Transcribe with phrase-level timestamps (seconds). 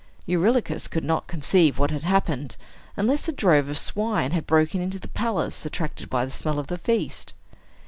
[0.25, 2.55] Eurylochus could not conceive what had happened,
[2.97, 6.65] unless a drove of swine had broken into the palace, attracted by the smell of
[6.65, 7.35] the feast.